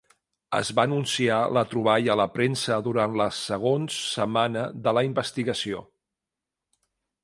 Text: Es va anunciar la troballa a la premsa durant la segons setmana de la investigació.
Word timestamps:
Es 0.59 0.69
va 0.79 0.85
anunciar 0.87 1.37
la 1.57 1.63
troballa 1.73 2.15
a 2.15 2.17
la 2.23 2.27
premsa 2.39 2.79
durant 2.89 3.21
la 3.23 3.29
segons 3.43 4.01
setmana 4.17 4.67
de 4.89 4.99
la 5.01 5.09
investigació. 5.13 5.89